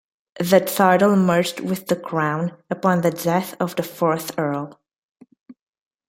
The 0.39 0.61
title 0.61 1.15
merged 1.15 1.59
with 1.59 1.85
the 1.85 1.95
Crown 1.95 2.57
upon 2.71 3.01
the 3.01 3.11
death 3.11 3.53
of 3.59 3.75
the 3.75 3.83
fourth 3.83 4.31
Earl. 4.35 4.81